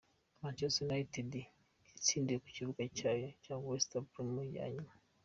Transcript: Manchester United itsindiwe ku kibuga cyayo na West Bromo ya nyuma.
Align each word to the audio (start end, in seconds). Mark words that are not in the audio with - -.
Manchester 0.41 0.83
United 0.89 1.29
itsindiwe 1.97 2.39
ku 2.43 2.49
kibuga 2.55 2.83
cyayo 2.97 3.27
na 3.47 3.55
West 3.65 3.91
Bromo 4.11 4.41
ya 4.57 4.65
nyuma. 4.73 4.93